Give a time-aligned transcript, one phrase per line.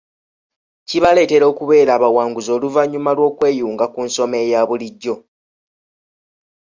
[0.87, 5.15] Kibaleetera okubeera abawanguzi oluvannyuma lw’okweyunga ku nsoma eya bulijjo.